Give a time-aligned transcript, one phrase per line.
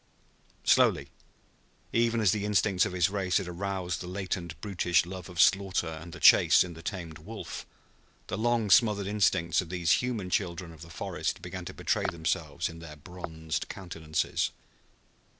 [0.63, 1.09] Slowly,
[1.93, 5.89] even as the instincts of his race had aroused the latent, brutish love of slaughter
[5.89, 7.67] and the chase in the tamed wolf,
[8.25, 12.67] the long smothered instincts of these human children of the forest began to betray themselves
[12.67, 14.49] in their bronzed countenances.